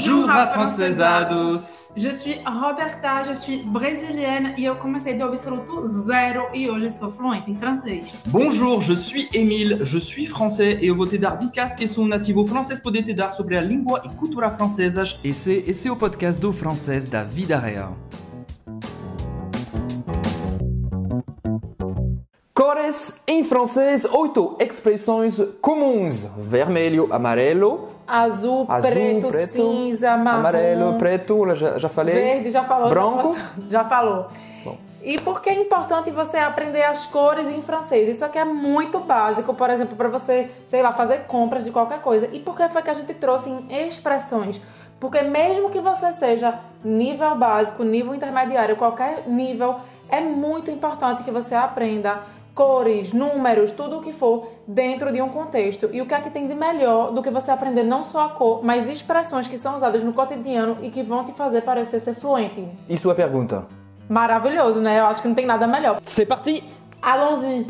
[0.00, 1.78] Bonjour, afrancesados!
[1.94, 7.12] Je suis Roberta, je suis brésilienne e eu comecei do absoluto zero e hoje sou
[7.12, 8.24] fluente em francês.
[8.28, 12.06] Bonjour, je suis Émile, je suis français e eu vou te dar dicas que sou
[12.06, 15.20] nativo francês poder te dar sobre a língua e cultura francesas.
[15.22, 17.94] Esse, esse é o podcast do francês da vida real.
[22.90, 30.98] Cores em francês, oito expressões comuns: vermelho, amarelo, Azul, Azul, preto, preto, cinza, marrom, amarelo,
[30.98, 32.14] preto, já, já falei.
[32.14, 32.90] verde, já falou.
[32.90, 33.36] Branco?
[33.68, 34.26] Já falou.
[34.64, 34.76] Bom.
[35.02, 38.08] E por que é importante você aprender as cores em francês?
[38.08, 42.00] Isso aqui é muito básico, por exemplo, para você, sei lá, fazer compra de qualquer
[42.00, 42.28] coisa.
[42.32, 44.60] E por que foi que a gente trouxe em expressões?
[44.98, 49.76] Porque mesmo que você seja nível básico, nível intermediário, qualquer nível,
[50.08, 52.20] é muito importante que você aprenda
[52.60, 55.88] cores, números, tudo o que for dentro de um contexto.
[55.94, 58.28] E o que é que tem de melhor do que você aprender não só a
[58.28, 62.14] cor, mas expressões que são usadas no cotidiano e que vão te fazer parecer ser
[62.14, 62.68] fluente.
[62.86, 63.66] E sua pergunta?
[64.10, 65.00] Maravilhoso, né?
[65.00, 66.02] Eu acho que não tem nada melhor.
[66.04, 66.62] C'est parti!
[67.00, 67.66] Allons-y!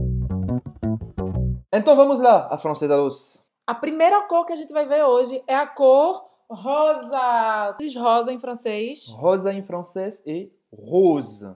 [1.72, 3.44] Então vamos lá, afrancesados.
[3.68, 7.76] A primeira cor que a gente vai ver hoje é a cor rosa.
[7.78, 9.06] Diz rosa em francês.
[9.10, 11.54] Rosa em francês é rose.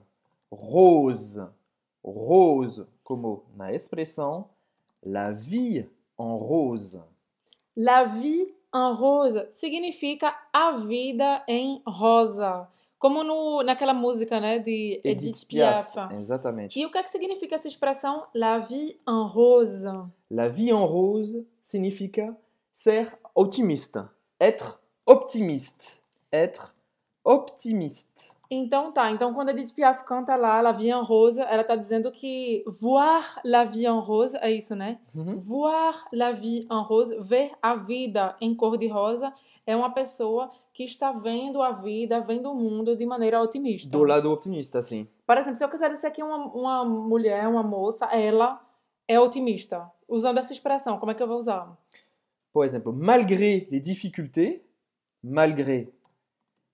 [0.49, 1.45] Rose.
[2.01, 2.94] Rose.
[3.05, 4.49] Como na expressão
[5.01, 5.89] la vie
[6.19, 7.01] en rose.
[7.77, 12.67] La vie en rose significa a vida em rosa.
[12.97, 15.95] Como no, naquela música, né, de Edith, Piaf.
[16.19, 16.79] Exatamente.
[16.79, 19.87] E o que é que significa essa expressão la vie en rose?
[20.29, 22.35] La vie en rose significa
[22.71, 24.11] ser otimista.
[24.39, 26.01] Être optimiste.
[26.31, 26.73] Être
[27.23, 28.34] optimiste.
[28.49, 31.75] Então tá, então quando a Edith Piaf canta lá La vie en rose, ela tá
[31.75, 34.99] dizendo que voir la vie en rose, é isso, né?
[35.15, 35.35] Uhum.
[35.35, 39.33] Voir la vie en rose, ver a vida em cor de rosa,
[39.65, 43.89] é uma pessoa que está vendo a vida, vendo o mundo de maneira otimista.
[43.89, 45.07] Do lado optimista, sim.
[45.25, 48.61] Por exemplo, se eu quiser dizer que uma, uma mulher, uma moça, ela
[49.07, 51.75] é otimista, usando essa expressão, como é que eu vou usar?
[52.53, 54.61] Por exemplo, malgré les difficultés,
[55.23, 55.89] malgré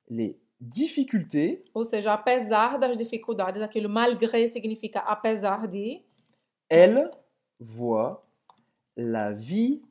[0.10, 6.02] les difficultés, Ou seja, apesar das dificuldades, aquilo malgré significa apesar de,
[6.70, 7.10] elle
[7.60, 8.24] voit
[8.96, 9.82] la vie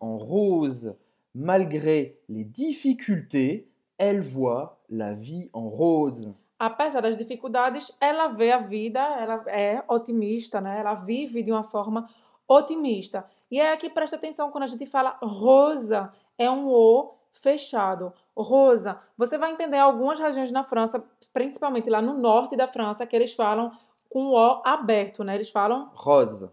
[0.00, 0.94] en rose.
[1.34, 6.34] Malgré les difficultés, elle voit la vie en rose.
[6.58, 10.80] apesar das dificuldades, ela vê a vida, ela é otimista, né?
[10.80, 12.08] Ela vive de uma forma
[12.48, 13.24] otimista.
[13.50, 18.12] E é aqui presta atenção quando a gente fala rosa, é um o fechado.
[18.36, 23.16] Rosa, você vai entender algumas regiões na França, principalmente lá no norte da França, que
[23.16, 23.72] eles falam
[24.08, 25.34] com o o aberto, né?
[25.34, 26.48] Eles falam Rose.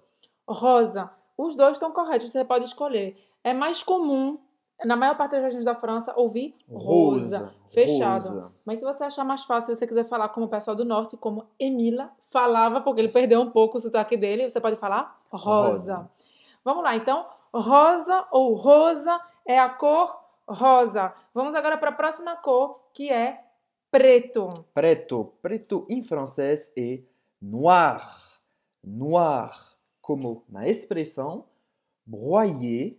[0.47, 1.09] rosa.
[1.37, 3.17] Os dois estão corretos, você pode escolher.
[3.43, 4.39] É mais comum,
[4.83, 8.27] na maior parte das regiões da França, ouvir rosa, Rosa, fechado.
[8.29, 8.51] rosa.
[8.65, 11.15] Mas se você achar mais fácil, se você quiser falar como o pessoal do norte,
[11.17, 15.69] como Emila falava, porque ele perdeu um pouco o sotaque dele, você pode falar rosa.
[15.95, 16.11] Rosa.
[16.63, 21.13] Vamos lá, então, rosa ou rosa é a cor rosa.
[21.33, 23.43] Vamos agora para a próxima cor, que é
[23.91, 24.49] preto.
[24.73, 25.33] Preto.
[25.41, 26.99] Preto em francês é
[27.41, 28.01] noir.
[28.83, 29.51] Noir.
[30.01, 31.45] Como na expressão
[32.05, 32.95] broyer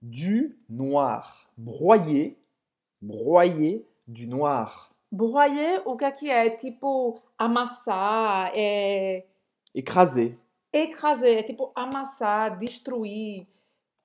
[0.00, 1.26] du noir.
[1.56, 2.36] Broyer.
[3.00, 4.90] Broyer du noir.
[5.12, 6.50] Broyer, o que é que é?
[6.50, 9.26] Tipo amassar, é
[9.74, 10.38] Écraser.
[10.72, 13.46] écraser, é tipo amassar, destruir,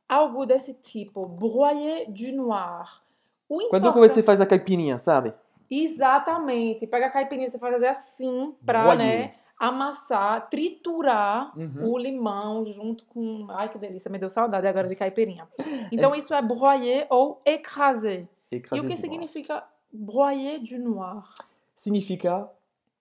[0.08, 1.28] algo desse tipo.
[1.28, 3.02] Broyer du noir.
[3.48, 5.34] O Quando você faz a caipirinha, sabe?
[5.70, 6.86] Exatamente.
[6.88, 8.98] Pega a caipirinha, você fazer assim pra, Broyer.
[8.98, 11.92] né, amassar, triturar Uhum.
[11.92, 13.48] o limão junto com...
[13.50, 15.48] Ai, que delícia, me deu saudade agora de caipirinha.
[15.92, 18.28] Então isso é broyer ou écraser.
[18.52, 21.24] E Écraser o que significa broyer du noir?
[21.76, 22.50] Significa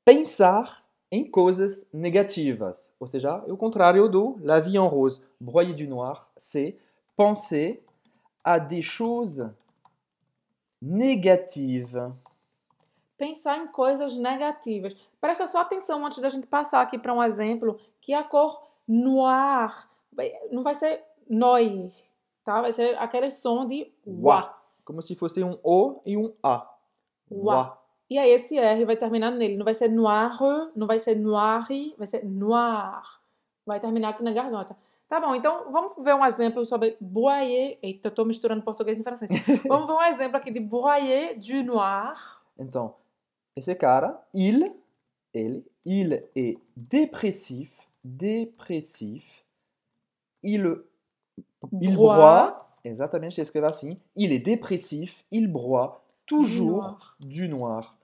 [0.04, 2.92] pensar em coisas negativas.
[3.00, 5.22] Ou seja, é o contrário do La vie en rose.
[5.40, 6.76] Broyer du noir, c'est
[7.16, 7.84] penser
[8.42, 9.50] à des choses
[10.80, 11.96] négatives.
[13.16, 14.94] Pensar em coisas negativas.
[15.20, 19.88] Presta só atenção antes da gente passar aqui para um exemplo, que a cor noir
[20.50, 21.90] não vai ser noir,
[22.44, 22.60] tá?
[22.60, 24.36] Vai ser aquele som de Wa.
[24.36, 24.58] wa.
[24.84, 26.70] Como se fosse um O e um A.
[27.30, 27.78] Wa.
[28.10, 29.56] E aí esse R vai terminar nele.
[29.56, 30.36] Não vai ser noir,
[30.76, 33.02] não vai ser noir, vai ser noir.
[33.64, 34.76] Vai terminar aqui na garganta.
[35.08, 37.78] Tá bom, então vamos ver um exemplo sobre broyer.
[37.82, 39.30] Eita, tô misturando português e francês.
[39.68, 42.42] vamos ver um exemplo aqui de broyer du noir.
[42.58, 42.94] Então,
[43.56, 44.64] esse cara, il,
[45.32, 49.44] ele, il est dépressif, dépressif.
[50.42, 50.82] Il,
[51.80, 52.16] il Broie.
[52.16, 53.98] broie, exatamente, escreva assim.
[54.16, 57.16] Il est dépressif, il broie toujours noir.
[57.20, 57.96] du noir.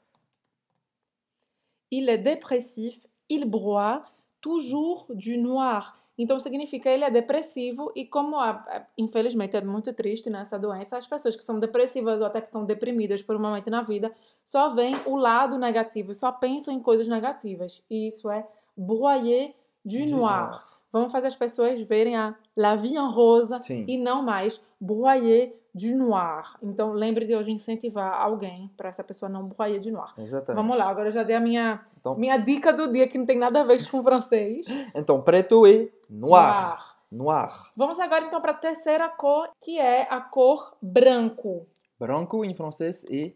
[1.90, 4.04] Il est dépressif, il broie
[4.40, 5.96] toujours du noir.
[6.22, 10.98] Então significa ele é depressivo e como a- infelizmente é muito triste né, essa doença,
[10.98, 14.12] as pessoas que são depressivas ou até que estão deprimidas por um momento na vida
[14.44, 17.82] só veem o lado negativo, só pensam em coisas negativas.
[17.88, 18.46] E isso é
[18.76, 20.62] broyer du, Du noir.
[20.92, 23.84] Vamos fazer as pessoas verem a la vie en rose Sim.
[23.88, 26.56] e não mais broyer du noir.
[26.62, 30.12] Então lembre de hoje incentivar alguém para essa pessoa não broyer du noir.
[30.18, 30.56] Exatamente.
[30.56, 33.26] Vamos lá, agora eu já dei a minha, Então- minha dica do dia que não
[33.26, 34.66] tem nada a ver com francês.
[34.94, 36.78] Então, preto e noir.
[37.10, 37.70] Noir.
[37.76, 41.66] Vamos agora então para a terceira cor, que é a cor branco.
[41.98, 43.32] Branco em francês é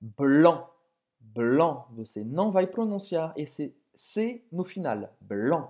[0.00, 0.66] blanc.
[1.18, 1.86] Blanc.
[1.96, 5.08] Você não vai pronunciar esse C no final.
[5.20, 5.68] Blanc.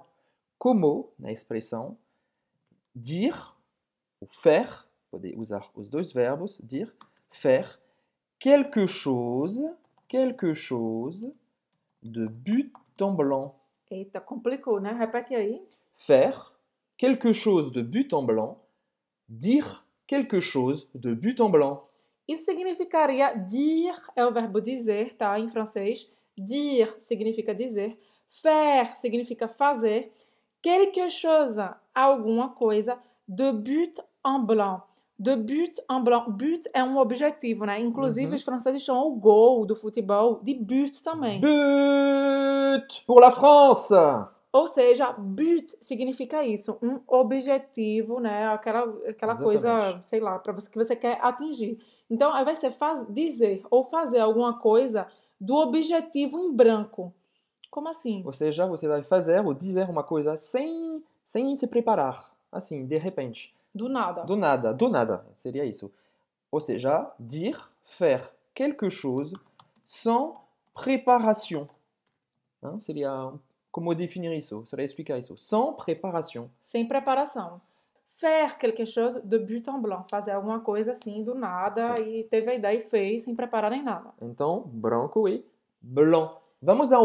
[0.59, 1.97] Como, na expressão,
[2.95, 3.39] dire
[4.21, 4.84] ou faire,
[5.15, 6.93] pode usar os dois verbos, dire,
[7.31, 7.81] faire
[8.39, 9.65] quelque chose,
[10.09, 11.33] quelque chose
[12.03, 13.55] de but en blanc.
[13.91, 14.93] Eita, complicou, né?
[14.93, 15.63] Repete aí.
[15.95, 16.53] Faire
[16.97, 18.59] quelque chose de but en blanc,
[19.29, 21.83] dire quelque chose de but en blanc.
[22.27, 25.39] Isso significaria dire, é o verbo dizer, tá?
[25.39, 26.11] Em francês.
[26.37, 27.97] Dire significa dizer.
[28.29, 30.11] Faire significa fazer.
[30.61, 31.61] Quelque chose,
[31.95, 32.99] alguma coisa.
[33.29, 34.83] De but en blanc.
[35.19, 36.31] De but en blanc.
[36.31, 37.81] But é um objetivo, né?
[37.81, 38.35] Inclusive, Uhum.
[38.35, 41.41] os franceses chamam o gol do futebol de but também.
[41.41, 43.95] But pour la France.
[44.53, 48.47] Ou seja, but significa isso, um objetivo, né?
[48.49, 50.07] Aquela, aquela coisa, Exatamente.
[50.07, 51.79] sei lá, para você que você quer atingir.
[52.09, 55.09] Então, aí vai ser faz, dizer ou fazer alguma coisa
[55.41, 57.13] do objetivo em branco.
[57.71, 58.23] Como assim?
[58.25, 62.33] Ou seja, você vai fazer ou dizer uma coisa sem, sem se preparar.
[62.53, 63.53] Assim, de repente.
[63.75, 64.23] Do nada.
[64.23, 65.27] Do nada, do nada.
[65.35, 65.91] Seria isso.
[66.51, 68.23] Ou seja, dire, faire
[68.55, 69.35] quelque chose
[69.85, 70.35] sans
[70.73, 71.67] préparation.
[72.63, 72.79] Hein?
[72.79, 73.33] Seria
[73.73, 74.65] como definir isso?
[74.67, 75.37] Seria explicar isso.
[75.37, 76.49] Sans préparation.
[76.61, 77.61] Sem preparação.
[78.07, 80.09] Faire quelque chose de but en blanc.
[80.09, 83.83] Fazer alguma coisa assim do nada e teve a ideia e fez sem preparar nem
[83.83, 84.15] nada.
[84.23, 85.45] Então, branco e
[85.81, 86.37] blanc.
[86.63, 87.01] Vamos a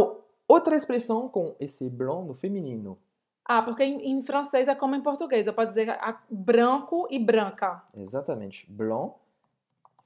[0.47, 2.97] outra expressão com esse blanc no feminino.
[3.51, 5.47] Ah, porque em, em francês é como em português.
[5.47, 7.81] Eu posso dizer a- branco e branca.
[7.95, 8.71] Exatamente.
[8.71, 9.15] Blanc,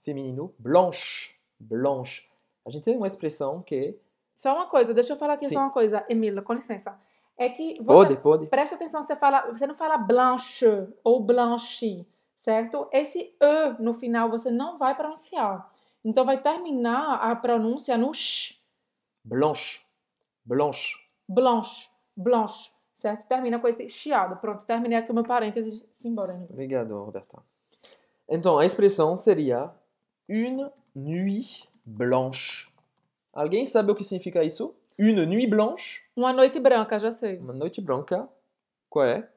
[0.01, 1.31] feminino, blanche.
[1.59, 2.23] Blanche.
[2.65, 3.99] A gente tem uma expressão que.
[4.35, 5.55] Só uma coisa, deixa eu falar aqui Sim.
[5.55, 6.97] só uma coisa, Emília, com licença.
[7.37, 8.45] É que você Pode, pode.
[8.47, 10.65] presta atenção, você fala, você não fala blanche
[11.03, 12.87] ou blanchi, certo?
[12.91, 15.69] Esse e no final você não vai pronunciar.
[16.05, 18.59] Então vai terminar a pronúncia no sh,
[19.23, 19.81] Blanche.
[20.45, 20.97] Blanche.
[21.27, 23.27] blanche, blanche, certo?
[23.27, 24.37] Termina com esse chiado.
[24.37, 25.83] Pronto, terminei aqui o meu parênteses.
[25.91, 26.49] Simbora, Emília.
[26.51, 27.39] Obrigado, Roberta.
[28.29, 29.71] Então, a expressão seria
[30.29, 32.67] une nuit blanche.
[33.33, 34.75] Alguém sabe o que significa isso?
[34.97, 36.01] Une nuit blanche?
[36.15, 37.37] Uma noite branca, já sei.
[37.39, 38.29] Uma noite branca.
[38.89, 39.27] Qual é?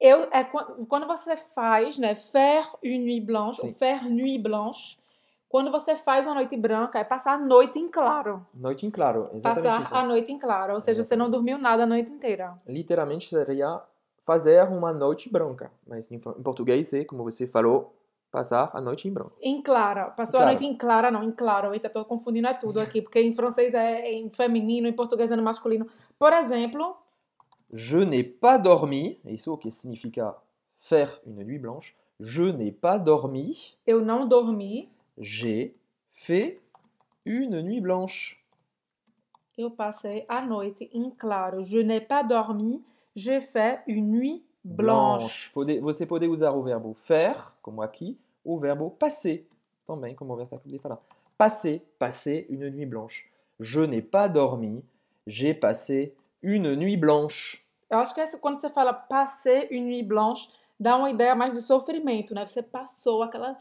[0.00, 4.98] Eu, é quan- quando você faz, né, faire une nuit blanche, ou faire nuit blanche,
[5.48, 8.44] quando você faz uma noite branca, é passar a noite em claro.
[8.54, 9.30] Noite em claro.
[9.32, 9.94] Exatamente Passar isso.
[9.94, 12.54] a noite em claro, ou seja, você não dormiu nada a noite inteira.
[12.66, 13.80] Literalmente seria
[14.24, 15.70] fazer uma noite branca.
[15.86, 17.94] Mas em, português é, como você falou,
[18.30, 19.32] passar a noite em branco.
[19.40, 20.06] Em clara.
[20.10, 20.46] Passou Claro.
[20.46, 21.72] a noite em clara, não, em claro.
[21.72, 25.36] Eita, tô confundindo é tudo aqui, porque em francês é em feminino, em português é
[25.36, 25.86] no masculino.
[26.18, 26.96] Por exemplo,
[27.72, 29.18] Je n'ai pas dormi.
[29.24, 30.34] Isso que significa
[30.78, 31.94] faire une nuit blanche.
[32.18, 33.52] Je n'ai pas dormi.
[33.86, 35.74] eu não dormi, J'ai
[36.12, 36.56] fait
[37.24, 38.42] une nuit blanche.
[39.58, 41.62] eu passei a noite em claro.
[41.62, 42.82] Je n'ai pas dormi,
[43.14, 45.50] j'ai fait une nuit blanche.
[45.54, 49.46] Pode- você pode usar o verbo faire, como aqui, ou o verbo passer,
[49.86, 50.98] também, como o Roberto acabou de falar.
[51.38, 53.24] Passer, passer une nuit blanche.
[53.58, 54.84] Je n'ai pas dormi,
[55.26, 57.64] j'ai passé une nuit blanche.
[57.90, 61.54] Eu acho que essa, quando você fala passer une nuit blanche, dá uma ideia mais
[61.54, 62.46] de sofrimento, né?
[62.46, 63.56] Você passou aquela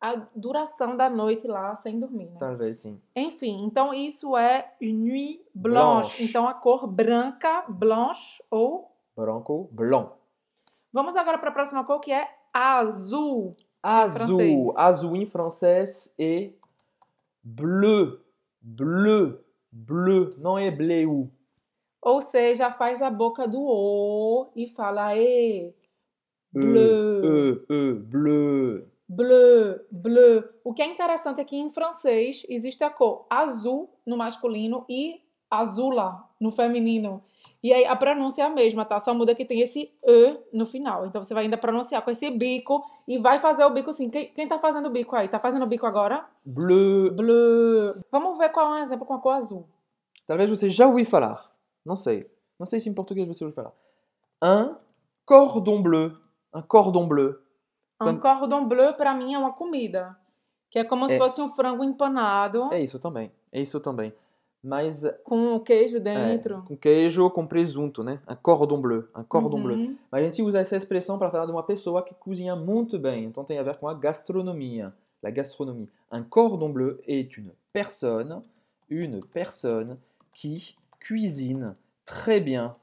[0.00, 2.36] a duração da noite lá sem dormir, né?
[2.38, 3.00] Talvez sim.
[3.14, 6.16] Enfim, então isso é nuit blanche.
[6.16, 6.24] Blanche.
[6.24, 10.12] Então a cor branca, blanche ou Branco, blanc.
[10.92, 13.52] Vamos agora para a próxima cor que é azul.
[13.82, 14.16] Azul.
[14.16, 14.76] francês.
[14.76, 16.50] Azul em francês é
[17.42, 18.18] bleu.
[18.60, 19.40] Bleu.
[19.70, 20.30] Bleu.
[20.38, 21.30] Não é bleu.
[22.02, 25.74] Ou seja, faz a boca do O e fala E,
[26.52, 28.88] bleu, e, e, bleu.
[29.10, 30.44] Bleu, bleu.
[30.62, 35.20] O que é interessante é que em francês existe a cor azul no masculino e
[35.50, 37.22] azula no feminino.
[37.62, 39.00] E aí a pronúncia é a mesma, tá?
[39.00, 41.06] Só muda que tem esse E no final.
[41.06, 44.08] Então você vai ainda pronunciar com esse bico e vai fazer o bico assim.
[44.08, 45.28] Quem, quem tá fazendo o bico aí?
[45.28, 46.24] Tá fazendo o bico agora?
[46.44, 47.12] Bleu.
[47.12, 48.00] Bleu.
[48.10, 49.68] Vamos ver qual é um exemplo com a cor azul.
[50.26, 51.50] Talvez você já ouviu falar.
[51.84, 52.20] Não sei.
[52.58, 53.72] Não sei se em português você ouviu falar.
[54.42, 54.76] Un
[55.26, 56.14] cordon bleu.
[56.54, 57.49] Un cordon bleu.
[58.00, 60.16] Um cordon bleu, pra mim, é uma comida.
[60.70, 61.18] Que é como se É.
[61.18, 63.32] fosse um frango empanado É isso também.
[63.52, 64.12] É isso também.
[64.62, 66.62] Mas com queijo é, dentro.
[66.68, 68.20] com queijo, com presunto, né?
[68.28, 69.08] Un cordon bleu.
[69.16, 69.76] Un cordon bleu.
[69.76, 69.98] Uhum.
[70.10, 73.24] Mas a gente usa essa expressão para falar de uma pessoa que cozinha muito bem.
[73.24, 74.92] Então tem a ver com a gastronomia.
[75.22, 75.88] La gastronomie.
[76.12, 78.42] Un cordon bleu est une personne,
[78.88, 79.98] une personne
[80.34, 82.74] qui cuisine très bien.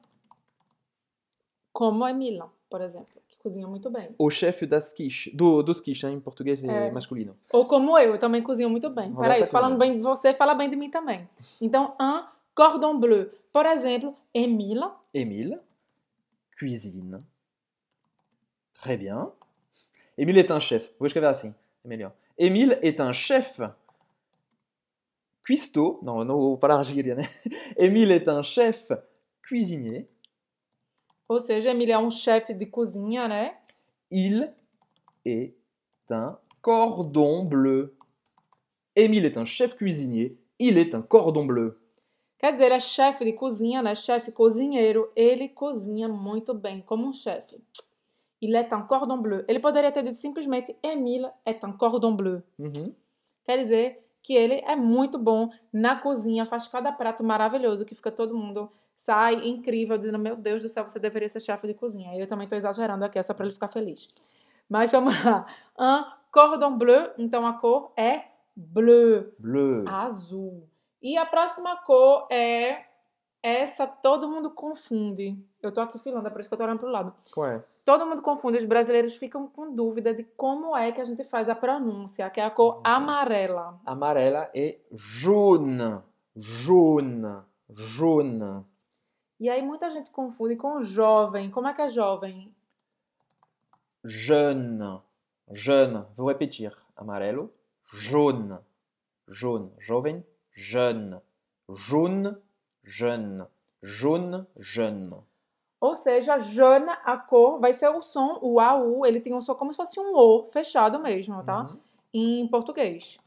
[1.72, 4.10] Como é Milan, por exemplo, cozinha muito bem.
[4.20, 5.34] Au chef das quiches.
[5.34, 6.16] Do, dos quiches, hein?
[6.16, 6.92] em português é É.
[6.92, 7.36] masculino.
[7.52, 9.10] Ou como eu, eu também cozinho muito bem.
[9.10, 11.28] Roberta Peraí, tô falando bem de você, fala bem de mim também.
[11.62, 12.24] Então, un
[12.56, 13.30] cordon bleu.
[13.54, 15.60] Por exemplo, Emile Émile
[16.58, 17.20] cuisine
[18.74, 19.32] très bien.
[20.18, 20.90] Émile est un chef.
[21.00, 21.54] Vou escrever assim,
[21.84, 22.12] é melhor.
[22.38, 23.60] Émile est un chef
[25.46, 26.00] cuistot.
[26.04, 26.60] Não, não vou
[27.16, 27.30] né?
[27.78, 28.92] Émile est un chef
[29.48, 30.08] cuisinier.
[31.28, 33.58] Ou seja, Emile é um chefe de cozinha, né?
[34.10, 34.54] Il
[35.26, 35.56] est
[36.10, 37.96] un cordon bleu.
[38.96, 40.38] Émile est un chef cuisinier.
[40.60, 41.80] Il est un cordon bleu.
[42.40, 43.94] Quer dizer, é chefe de cozinha, né?
[43.96, 45.12] Chefe cozinheiro.
[45.16, 47.60] Ele cozinha muito bem, como um chefe.
[48.42, 49.44] Il est un cordon bleu.
[49.48, 52.44] Ele poderia ter dito simplesmente Emile est un cordon bleu.
[52.58, 52.94] Uhum.
[53.44, 58.12] Quer dizer que ele é muito bom na cozinha, faz cada prato maravilhoso que fica
[58.12, 62.18] todo mundo sai incrível dizendo: "Meu Deus do céu, você deveria ser chefe de cozinha".
[62.18, 64.10] Eu também estou exagerando aqui, é só para ele ficar feliz.
[64.68, 65.46] Mas vamos lá.
[65.80, 68.24] Un cordon bleu, então a cor é
[68.54, 69.88] bleu, Bleu.
[69.88, 70.68] azul.
[71.02, 72.86] E a próxima cor é
[73.42, 75.38] essa todo mundo confunde.
[75.62, 77.14] Eu tô aqui filando, é por isso que eu tô olhando pro lado.
[77.32, 77.64] Qual é?
[77.86, 81.48] Todo mundo confunde, os brasileiros ficam com dúvida de como é que a gente faz
[81.48, 83.80] a pronúncia, que é a cor amarela.
[83.86, 86.02] Amarela é jaune.
[86.36, 87.44] Jaune.
[87.70, 88.66] Jaune.
[89.40, 91.52] E aí muita gente confunde com jovem.
[91.52, 92.54] Como é que é jovem?
[94.04, 95.00] Jeune.
[95.52, 96.06] Jeune.
[96.16, 96.76] Vou repetir.
[96.96, 97.54] Amarelo.
[97.94, 98.58] Jaune.
[99.28, 99.72] Jaune.
[99.80, 100.26] Jovem.
[100.52, 101.22] Jeune.
[101.70, 102.36] Jaune.
[102.84, 103.46] Jeune.
[103.84, 104.48] Jaune.
[104.58, 105.24] Jeune.
[105.80, 109.54] Ou seja, jeune, a cor, vai ser o som, o AU, ele tem um som
[109.54, 111.62] como se fosse um O, fechado mesmo, tá?
[111.62, 111.78] Uhum.
[112.12, 113.20] Em português.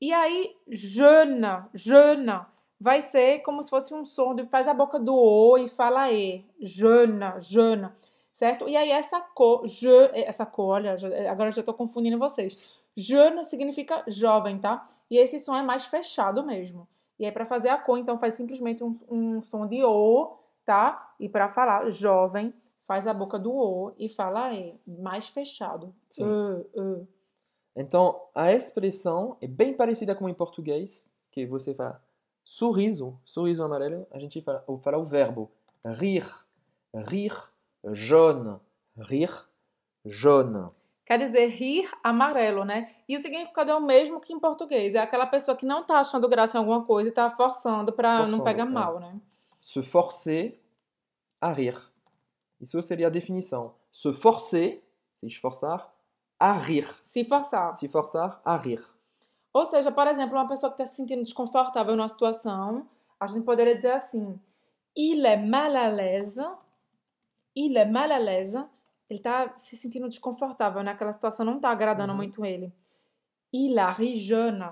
[0.00, 2.40] E aí, jeune, jeune,
[2.82, 6.10] vai ser como se fosse um som de faz a boca do O e fala
[6.10, 6.44] E.
[6.60, 7.88] Jeune, jeune,
[8.34, 8.68] certo?
[8.68, 12.76] E aí essa cor, je, essa cor, olha, já- agora já tô confundindo vocês.
[12.96, 14.84] Jeune significa jovem, tá?
[15.08, 16.88] E esse som é mais fechado mesmo.
[17.20, 21.14] E aí para fazer a cor, então faz simplesmente um, um som de O, tá?
[21.20, 25.94] E para falar jovem, faz a boca do O e fala E, mais fechado.
[26.18, 26.22] E,
[26.80, 27.06] e.
[27.76, 32.02] Então, a expressão é bem parecida com em português, que você fala
[32.44, 35.50] sorriso, sorriso amarelo, a gente fala, fala o verbo
[35.84, 36.26] rir,
[36.94, 37.32] rir,
[37.92, 38.58] jaune,
[38.96, 39.30] rir,
[40.04, 40.70] jaune.
[41.04, 42.94] Quer dizer, rir amarelo, né?
[43.08, 44.94] E o significado é o mesmo que em português.
[44.94, 48.26] É aquela pessoa que não tá achando graça em alguma coisa e tá forçando pra
[48.26, 48.68] não pegar é.
[48.68, 49.20] mal, né?
[49.60, 50.62] Se forcer
[51.40, 51.76] a rir.
[52.60, 53.74] Isso seria a definição.
[53.90, 55.92] Se forcer, se esforçar,
[56.38, 56.88] a rir.
[57.02, 57.74] Se forçar.
[57.74, 58.82] Se forçar a rir.
[59.52, 62.88] Ou seja, por exemplo, uma pessoa que está se sentindo desconfortável numa situação,
[63.20, 64.38] a gente poderia dizer assim:
[64.96, 66.40] il est mal à l'aise.
[67.54, 68.56] Il est mal à l'aise.
[69.10, 70.92] Ele está se sentindo desconfortável, né?
[70.92, 72.16] Aquela situação não está agradando Uhum.
[72.16, 72.72] muito ele.
[73.52, 74.64] Il a ri jaune.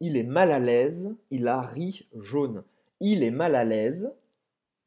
[0.00, 2.64] Il est mal à l'aise, il a ri jaune.
[3.00, 4.10] Il est mal à l'aise,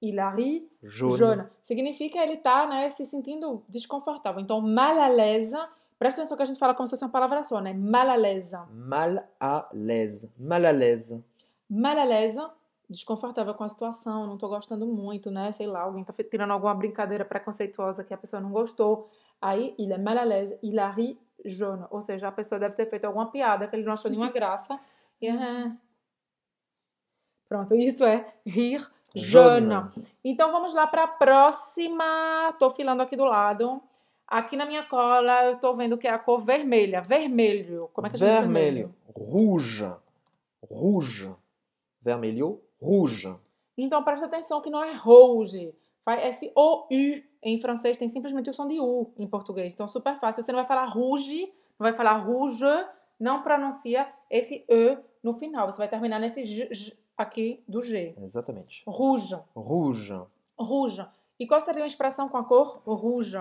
[0.02, 1.18] Il a ri jaune.
[1.18, 1.50] jaune.
[1.62, 4.42] Significa ele tá, né, se sentindo desconfortável.
[4.42, 5.56] Então, mal à l'aise.
[5.98, 7.74] Presta atenção que a gente fala como se fosse uma palavra só, né?
[7.74, 8.58] Mal à l'aise.
[8.70, 10.32] Mal à l'aise.
[10.38, 11.24] Mal à l'aise.
[11.70, 12.42] Mal à l'aise,
[12.90, 15.52] desconfortável com a situação, não tô gostando muito, né?
[15.54, 19.10] Sei lá, alguém tá tirando alguma brincadeira preconceituosa que a pessoa não gostou.
[19.42, 21.86] Aí, il est mal à l'aise, il a ri jaune.
[21.90, 24.80] Ou seja, a pessoa deve ter feito alguma piada que ele não achou nenhuma graça.
[25.22, 25.76] E, ah.
[27.48, 28.86] Pronto, isso é rir
[29.16, 29.76] jaune.
[30.24, 32.54] Então vamos lá para a próxima.
[32.60, 33.82] Tô filando aqui do lado.
[34.28, 37.02] Aqui na minha cola eu tô vendo que é a cor vermelha.
[37.02, 37.90] Vermelho.
[37.94, 38.94] Como é que a gente diz vermelho?
[39.16, 39.32] Vermelho.
[39.32, 39.92] Rouge.
[40.64, 41.36] Rouge.
[42.02, 42.62] Vermelho.
[42.82, 43.36] Rouge.
[43.78, 45.74] Então presta atenção que não é rouge.
[46.04, 46.88] Faz esse OU
[47.44, 49.74] em francês tem simplesmente o som de U em português.
[49.74, 50.42] Então super fácil.
[50.42, 52.66] Você não vai falar rouge, não vai falar rouge,
[53.20, 55.72] não pronuncia esse E no final.
[55.72, 58.16] Você vai terminar nesse J, J, aqui do G.
[58.18, 58.84] Exatamente.
[58.88, 59.36] Rouge.
[59.56, 60.20] Rouge.
[60.58, 61.06] Rouge.
[61.40, 63.38] E qual seria uma expressão com a cor rouge?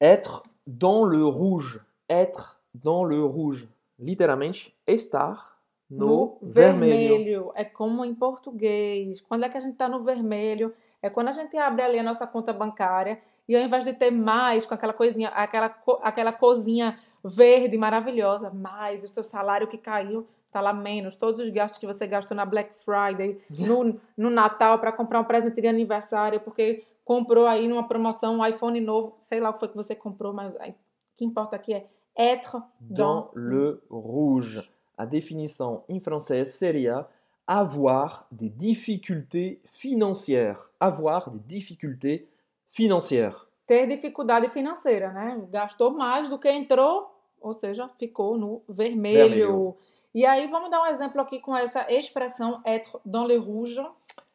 [0.00, 1.80] Être dans le rouge.
[2.08, 3.68] Être dans le rouge.
[3.98, 5.58] Literalmente, estar
[5.90, 7.52] no, vermelho.
[7.54, 9.20] É como em português.
[9.20, 10.72] Quando é que a gente está no vermelho?
[11.02, 14.10] É quando a gente abre ali a nossa conta bancária e ao invés de ter
[14.10, 19.76] mais com aquela coisinha, aquela, co- aquela cozinha verde maravilhosa, mais o seu salário que
[19.76, 21.14] caiu, tá lá menos.
[21.16, 25.24] Todos os gastos que você gastou na Black Friday, no, no Natal, para comprar um
[25.24, 29.58] presente de aniversário, porque comprou aí numa promoção um iPhone novo, sei lá o que
[29.58, 30.58] foi que você comprou, mas o
[31.16, 34.62] que importa aqui é être Dans le rouge.
[34.96, 37.08] A definição em francês seria
[37.44, 40.70] avoir des difficultés financières.
[40.78, 42.28] Avoir des difficultés
[42.68, 43.44] financières.
[43.66, 45.44] ter dificuldade financeira, né?
[45.50, 49.28] Gastou mais do que entrou, ou seja, ficou no vermelho.
[49.30, 49.76] Vermelho.
[50.14, 53.80] E aí vamos dar um exemplo aqui com essa expressão être dans le rouge,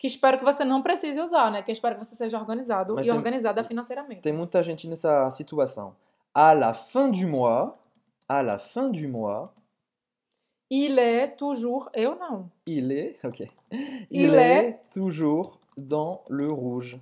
[0.06, 1.64] que espero que você não precise usar, né?
[1.64, 4.22] Que espero que você seja organizado Mas e tem- organizada financeiramente.
[4.22, 5.96] Tem muita gente nessa situação.
[6.34, 7.74] À la fin du mois,
[8.28, 9.52] à la fin du mois,
[10.70, 12.50] Il est toujours, eu não.
[12.66, 16.98] il est, ok, il, Il est, est- toujours dans le rouge.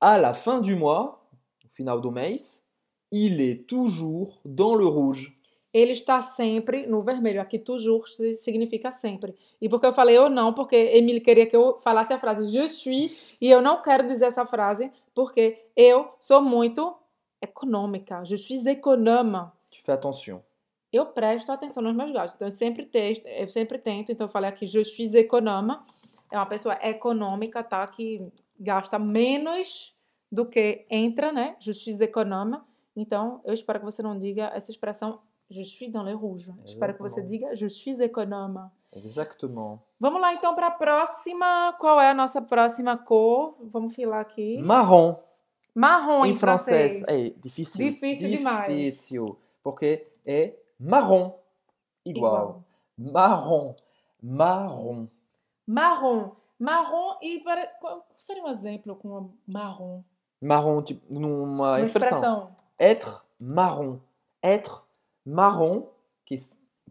[0.00, 1.20] À la fin du mois,
[1.64, 2.64] au final do mês,
[3.10, 5.34] il est toujours dans le rouge.
[5.72, 7.40] Ele está sempre no vermelho.
[7.40, 9.34] Aqui toujours significa sempre.
[9.60, 10.52] E por que eu falei eu não?
[10.52, 14.26] Porque Emile queria que eu falasse a frase je suis e eu não quero dizer
[14.26, 16.96] essa frase porque eu sou muito
[17.40, 18.24] econômica.
[18.24, 19.48] Je suis économe.
[19.70, 20.40] Tu fais attention.
[20.92, 22.34] Eu presto atenção nos meus gastos.
[22.34, 24.10] Então eu sempre tento, eu sempre tento.
[24.10, 25.76] Então eu falei aqui je suis économe.
[26.32, 27.86] É uma pessoa econômica, tá?
[27.86, 29.94] Que gasta menos
[30.30, 31.56] do que entra, né?
[31.60, 32.58] Je suis économe.
[32.96, 35.20] Então eu espero que você não diga essa expressão
[35.50, 36.50] je suis dans le rouge.
[36.64, 37.38] Espero que você Exatamente.
[37.38, 38.70] diga je suis économe.
[38.92, 39.78] Exactement.
[40.00, 41.72] Vamos lá então para a próxima.
[41.78, 43.56] Qual é a nossa próxima cor?
[43.60, 44.58] Vamos filar aqui.
[44.62, 45.16] Marron.
[45.74, 46.98] Marrom em, em francês.
[46.98, 47.34] francês.
[47.34, 47.78] É difícil.
[47.78, 48.68] Difícil demais.
[48.68, 49.38] Difícil.
[49.62, 51.32] Porque é marrom.
[52.04, 52.64] Igual.
[52.98, 53.74] Marrom.
[54.22, 55.06] Marrom.
[55.66, 56.32] Marrom.
[56.58, 57.66] Marrom e para...
[57.80, 60.02] qual seria um exemplo com marrom?
[60.42, 62.18] Marrom, tipo, numa Uma expressão.
[62.18, 62.56] expressão.
[62.78, 63.98] Être marron.
[64.42, 64.82] Être
[65.24, 65.88] marron,
[66.24, 66.36] que,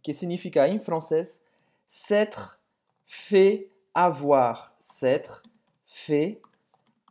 [0.01, 1.41] que significa em francês
[1.87, 2.59] s'être
[3.05, 4.73] fait avoir.
[4.79, 5.41] S'être
[5.85, 6.41] fait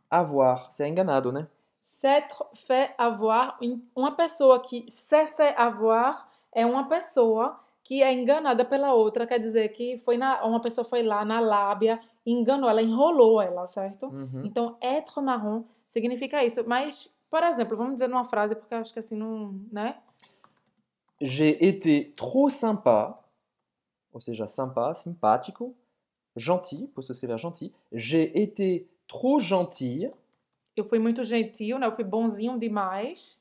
[0.09, 0.71] avoir.
[0.71, 1.47] Você é enganado, né?
[1.83, 3.59] S'être fait avoir.
[3.95, 9.25] Uma pessoa que se fait avoir é uma pessoa que é enganada pela outra.
[9.25, 13.65] Quer dizer que foi na, uma pessoa foi lá na lábia, enganou ela, enrolou ela,
[13.67, 14.05] certo?
[14.05, 14.43] Uhum.
[14.45, 16.63] Então, être marrom significa isso.
[16.67, 19.59] Mas, por exemplo, vamos dizer numa frase, porque eu acho que assim não.
[19.71, 19.95] né?
[21.21, 23.23] J'ai été trop sympa,
[24.13, 25.75] ou seja, sympa, simpático,
[26.35, 27.71] gentil, pour se escrever gentil.
[27.91, 30.09] J'ai été trop gentil
[30.77, 31.87] Eu fui muito gentil, né?
[31.87, 33.37] Eu fui bonzinho demais.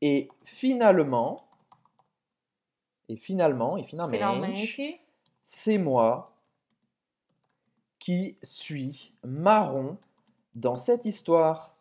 [0.00, 1.48] et finalement,
[3.08, 4.52] et finalement, et finalement,
[5.44, 6.32] c'est moi
[7.98, 9.96] qui suis marron
[10.54, 11.74] dans cette histoire.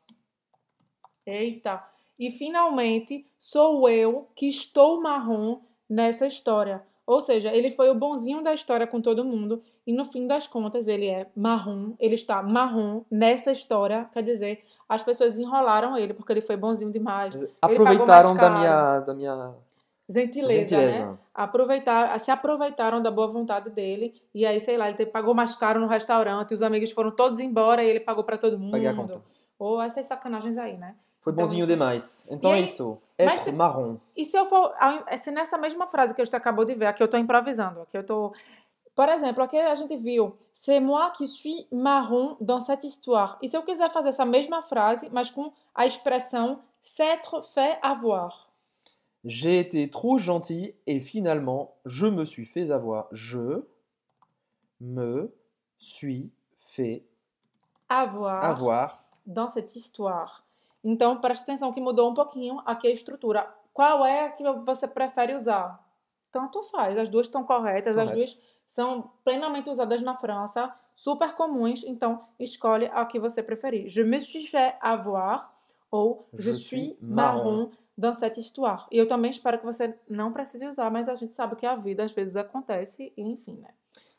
[1.27, 1.94] Eita!
[2.19, 6.81] E finalmente sou eu que estou marrom nessa história.
[7.05, 10.47] Ou seja, ele foi o bonzinho da história com todo mundo e no fim das
[10.47, 16.15] contas ele é marrom, ele está marrom nessa história, quer dizer, as pessoas enrolaram ele
[16.15, 17.35] porque ele foi bonzinho demais.
[17.61, 19.53] Aproveitaram da minha, da minha
[20.07, 20.91] Gentileza, né?
[20.91, 21.19] gentileza.
[21.33, 25.79] Aproveitar, se aproveitaram da boa vontade dele e aí, sei lá, ele pagou mais caro
[25.79, 28.71] no restaurante, os amigos foram todos embora e ele pagou pra todo mundo.
[28.71, 29.21] Paguei a conta.
[29.57, 30.95] Ou essas sacanagens aí, né?
[31.25, 32.27] Foi Então, bonzinho assim- demais.
[32.29, 32.97] Então E é aí- isso.
[33.17, 33.97] mas Être se- marron.
[34.15, 34.71] E se eu for.
[35.21, 37.97] Se nessa mesma frase que a gente acabou de ver, aqui eu tô improvisando, aqui
[37.97, 38.31] eu tô.
[38.95, 43.37] Por exemplo, aqui a gente viu C'est moi qui suis marron dans cette histoire.
[43.41, 48.47] E se eu quiser fazer essa mesma frase, mas com a expressão s'être fait avoir?
[49.25, 53.07] J'ai été trop gentil et finalement, je me suis fait avoir.
[53.11, 53.63] Je
[54.79, 55.33] me
[55.79, 57.03] suis fait
[57.89, 59.03] Avoir, avoir.
[59.25, 60.44] dans cette histoire.
[60.87, 63.51] Então, preste atenção que mudou um pouquinho aqui a estrutura.
[63.73, 65.83] Qual é a que você prefere usar?
[66.31, 68.17] Tanto faz, as duas estão corretas, as Correto.
[68.17, 73.87] duas são plenamente usadas na França, super comuns, então escolhe a que você preferir.
[73.87, 75.51] Je me suis fait avoir
[75.89, 78.85] ou je, Je suis marron dans cette histoire.
[78.91, 81.75] E eu também espero que você não precise usar, mas a gente sabe que a
[81.75, 83.69] vida às vezes acontece, e enfim, né?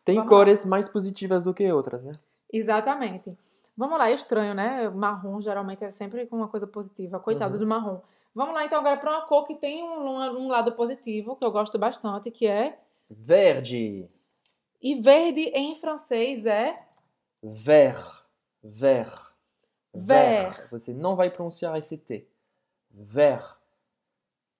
[0.04, 0.38] Tem Vamos lá.
[0.38, 2.12] cores mais positivas do que outras, né?
[2.52, 3.36] Exatamente.
[3.76, 4.88] Vamos lá, é estranho, né?
[4.88, 7.20] Marrom geralmente é sempre com uma coisa positiva.
[7.20, 7.60] Coitado Uhum.
[7.60, 8.00] do marrom.
[8.34, 11.50] Vamos lá, então, agora para uma cor que tem um, um- lado positivo, que eu
[11.50, 12.78] gosto bastante, que é.
[13.08, 14.08] Verde.
[14.82, 16.78] E verde em francês é
[17.42, 18.24] Vert.
[18.62, 19.20] Vert.
[19.94, 20.70] Vert.
[20.70, 22.26] Você não vai pronunciar esse T.
[22.90, 23.56] Vert.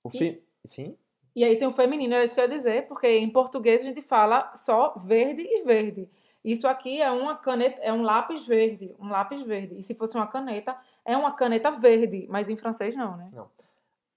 [0.05, 0.43] O E- fe...
[0.65, 0.97] Sim?
[1.35, 3.85] E aí tem o feminino, é isso que eu ia dizer, porque em português a
[3.85, 6.09] gente fala só verde e verde.
[6.47, 9.77] Isso aqui é uma caneta, é um lápis verde, um lápis verde.
[9.77, 13.29] E se fosse uma caneta, é uma caneta verde, mas em francês não, né?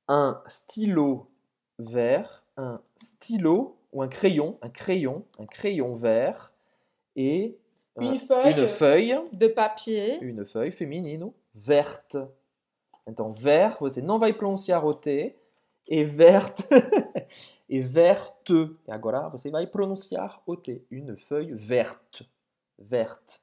[0.07, 1.27] Un stylo
[1.77, 2.43] vert.
[2.55, 4.57] Un stylo ou un crayon.
[4.63, 5.25] Un crayon.
[5.39, 6.51] Un crayon vert.
[7.15, 7.57] Et
[7.97, 8.51] euh, Une feuille.
[8.51, 9.23] une feuille.
[9.31, 10.19] De papier.
[10.21, 11.33] Une feuille feminino.
[11.55, 12.17] Verte.
[13.07, 15.35] Então, vert, você não vai pronunciar o T.
[15.91, 16.63] E verte.
[17.67, 18.77] e verte.
[18.87, 20.85] E agora você vai pronunciar o T.
[20.91, 22.29] Une feuille verte.
[22.77, 23.39] Verte.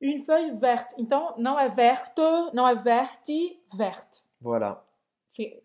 [0.00, 0.94] Une feuille verte.
[0.96, 2.22] Então não é verte,
[2.54, 4.22] não é verte, verte.
[4.40, 4.80] Voilà.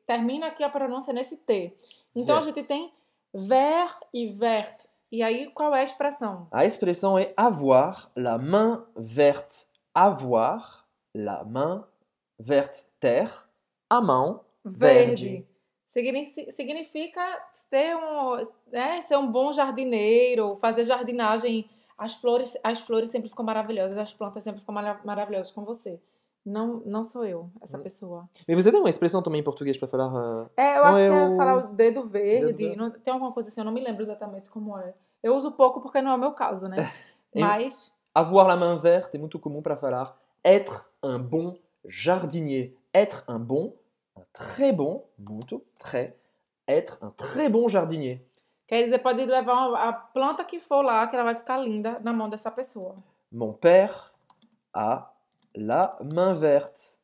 [0.08, 1.78] Termina aqui a pronúncia nesse T.
[2.15, 2.56] Então a Verte.
[2.60, 2.91] gente tem
[3.32, 4.88] vert e verte.
[5.12, 6.47] E aí qual é a expressão?
[6.52, 9.67] A expressão é avoir la main verte.
[9.93, 11.84] Avoir la main
[12.39, 12.84] verte.
[13.00, 13.30] Ter
[13.89, 15.45] a mão verde.
[16.49, 17.21] Significa
[17.69, 18.38] ter um,
[18.71, 21.69] né, ser um bom jardineiro, fazer jardinagem.
[21.97, 25.99] As flores, as flores sempre ficam maravilhosas, as plantas sempre ficam mara- maravilhosas com você.
[26.43, 27.84] Não, não sou eu, essa Hum.
[27.84, 28.30] pessoa.
[28.47, 30.12] Mais você tem uma expressão também em português para falar.
[30.15, 32.54] euh, É, eu Não, acho que é falar o dedo verde.
[32.69, 34.95] Dedo não- tem alguma coisa assim, eu não me lembro exatamente como é.
[35.21, 36.77] Eu uso pouco porque não é o meu caso, né?
[37.36, 42.75] Mas Avoir la main verte é muito comum para falar être un bon jardinier.
[42.93, 43.73] Être un bon,
[44.17, 46.15] un très bon, muito, très,
[46.67, 48.21] être un très bon jardinier.
[48.67, 52.13] quer dizer, pode levar a planta que for lá, que ela vai ficar linda na
[52.13, 52.95] mão dessa pessoa.
[53.32, 54.12] Mon père
[54.74, 55.10] a
[55.56, 56.97] la main verte.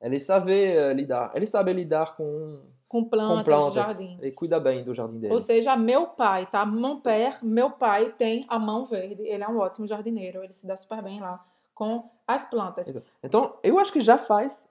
[0.00, 3.74] Ele sabe lidar, ele sabe lidar com, Com com plantas, plantas.
[3.74, 4.16] jardim.
[4.20, 5.32] Ele cuida bem do jardim dele.
[5.32, 6.64] Ou seja, meu pai, tá?
[6.64, 9.22] Mon père, meu pai tem a mão verde.
[9.22, 10.42] Ele é um ótimo jardineiro.
[10.44, 12.92] Ele se dá super bem lá com as plantas.
[13.22, 14.68] Então, eu acho que já faz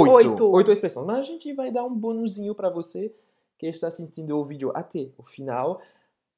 [0.00, 0.12] oito.
[0.30, 0.50] Oito.
[0.50, 1.06] Oito expressões.
[1.06, 3.14] Mas a gente vai dar um bonuzinho para você
[3.58, 5.80] que está assistindo o vídeo até o final.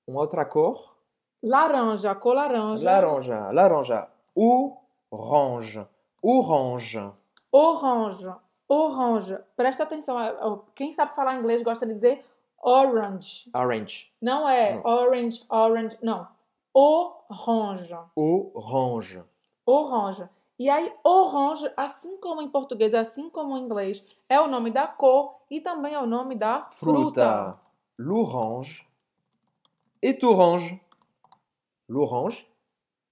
[0.07, 0.97] Uma outra cor.
[1.43, 2.85] Laranja, cor laranja.
[2.85, 3.51] Laranja.
[3.53, 4.09] Laranja.
[4.35, 5.87] Orange.
[6.23, 7.11] Orange.
[7.53, 8.33] Orange,
[8.69, 9.39] orange.
[9.57, 10.21] Presta atenção.
[10.21, 12.25] é, é, Quem sabe falar inglês gosta de dizer
[12.63, 13.49] orange.
[13.55, 14.13] Orange.
[14.21, 14.85] Não é Não.
[14.85, 15.97] orange, orange.
[16.03, 16.27] Não.
[16.75, 17.95] Orange.
[18.15, 19.23] Orange.
[19.67, 20.29] Orange.
[20.59, 24.87] E aí, orange, assim como em português, assim como em inglês, é o nome da
[24.89, 27.53] cor e também é o nome da fruta.
[27.53, 27.61] Fruta.
[27.99, 28.87] L'orange
[30.03, 30.81] est orange.
[31.89, 32.47] L'orange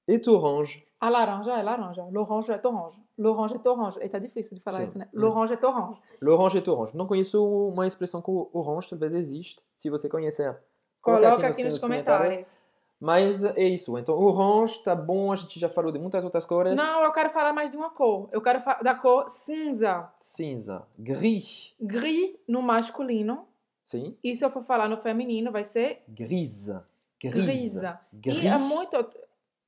[0.08, 0.86] est orange.
[1.00, 2.08] A laranja é laranja.
[2.10, 3.00] L'orange é orange.
[3.16, 3.98] L'orange é orange.
[4.02, 4.84] E tá difícil de falar Sim.
[4.84, 5.08] isso, né?
[5.12, 6.00] L'orange é orange.
[6.20, 6.96] L'orange est orange.
[6.96, 9.62] Não conheço uma expressão com orange, talvez existe.
[9.74, 10.58] Se você conhecer,
[11.06, 12.65] Coloca aqui nos comentários.
[12.98, 13.96] Mas é isso.
[13.98, 15.30] Então, orange tá bom.
[15.30, 16.74] A gente já falou de muitas outras cores.
[16.74, 18.28] Não, eu quero falar mais de uma cor.
[18.32, 20.10] Eu quero falar da cor cinza.
[20.20, 20.86] Cinza.
[20.98, 21.74] Gris.
[21.80, 23.46] Gris no masculino.
[23.84, 24.16] Sim.
[24.24, 26.02] E se eu for falar no feminino, vai ser.
[26.08, 26.80] Grise.
[27.22, 28.00] grisa.
[28.12, 28.42] Gris.
[28.42, 28.96] E é muito.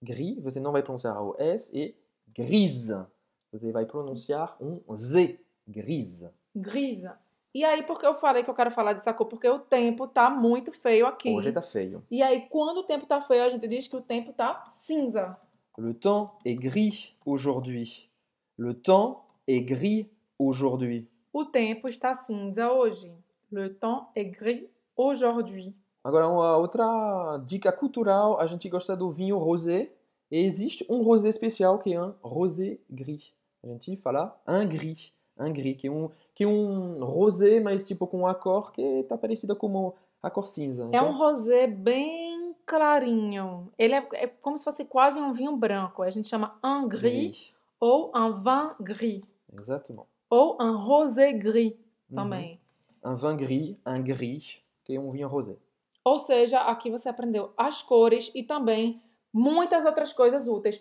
[0.03, 0.43] Gris.
[0.43, 1.71] Você não vai pronunciar o S.
[1.77, 1.95] E
[2.27, 3.05] grise.
[3.53, 5.39] Você vai pronunciar um Z.
[5.67, 6.31] Grise.
[6.57, 7.19] grisa.
[7.55, 9.27] E aí, por que eu falei que eu quero falar dessa cor?
[9.27, 11.31] Porque o tempo tá muito feio aqui.
[11.31, 12.05] Hoje tá feio.
[12.11, 15.37] E aí, quando o tempo tá feio, a gente diz que o tempo tá cinza.
[15.79, 18.11] Le temps est gris aujourd'hui.
[18.59, 20.07] Le temps est gris
[20.39, 21.09] aujourd'hui.
[21.33, 23.13] O tempo está cinza hoje.
[23.51, 25.75] Le temps est gris aujourd'hui.
[26.05, 29.93] Agora, uma outra dica cultural, a gente gosta do vinho rosé.
[30.31, 33.33] E existe um rosé especial que é um rosé gris.
[33.63, 35.13] A gente fala un gris.
[35.39, 38.83] Un gris, que é um, que é um rosé, mas tipo com uma cor que
[38.83, 40.83] está parecida com a cor cinza.
[40.83, 43.71] É um Então, rosé bem clarinho.
[43.79, 46.03] Ele é, é como se fosse quase um vinho branco.
[46.03, 49.23] A gente chama un gris ou un vin gris.
[49.53, 50.07] Exatamente.
[50.31, 51.75] Ou un rosé gris
[52.11, 52.17] Uhum.
[52.17, 52.61] também.
[53.05, 55.57] Un vin gris, un gris, que é um vinho rosé.
[56.05, 59.01] Ou seja, aqui você aprendeu as cores e também
[59.33, 60.81] muitas outras coisas úteis.